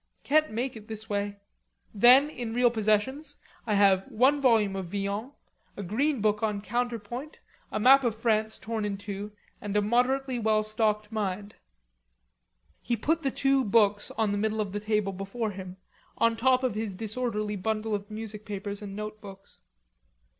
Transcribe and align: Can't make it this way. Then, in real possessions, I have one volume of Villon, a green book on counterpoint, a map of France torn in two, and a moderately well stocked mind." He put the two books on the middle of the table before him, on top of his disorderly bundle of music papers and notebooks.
Can't 0.23 0.49
make 0.49 0.75
it 0.75 0.87
this 0.87 1.11
way. 1.11 1.37
Then, 1.93 2.27
in 2.27 2.55
real 2.55 2.71
possessions, 2.71 3.35
I 3.67 3.75
have 3.75 4.07
one 4.07 4.41
volume 4.41 4.75
of 4.75 4.87
Villon, 4.87 5.33
a 5.77 5.83
green 5.83 6.21
book 6.21 6.41
on 6.41 6.61
counterpoint, 6.61 7.37
a 7.71 7.79
map 7.79 8.03
of 8.03 8.15
France 8.15 8.57
torn 8.57 8.83
in 8.83 8.97
two, 8.97 9.31
and 9.61 9.77
a 9.77 9.81
moderately 9.83 10.39
well 10.39 10.63
stocked 10.63 11.11
mind." 11.11 11.53
He 12.81 12.97
put 12.97 13.21
the 13.21 13.29
two 13.29 13.63
books 13.63 14.09
on 14.17 14.31
the 14.31 14.39
middle 14.39 14.59
of 14.59 14.71
the 14.71 14.79
table 14.79 15.13
before 15.13 15.51
him, 15.51 15.77
on 16.17 16.35
top 16.35 16.63
of 16.63 16.73
his 16.73 16.95
disorderly 16.95 17.55
bundle 17.55 17.93
of 17.93 18.09
music 18.09 18.43
papers 18.43 18.81
and 18.81 18.95
notebooks. 18.95 19.59